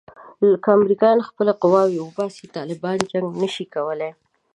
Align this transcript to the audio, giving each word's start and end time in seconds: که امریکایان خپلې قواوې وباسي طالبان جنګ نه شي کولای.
که 0.63 0.69
امریکایان 0.77 1.19
خپلې 1.29 1.51
قواوې 1.61 1.99
وباسي 2.01 2.45
طالبان 2.55 2.97
جنګ 3.11 3.27
نه 3.41 3.47
شي 3.53 3.65
کولای. 3.73 4.11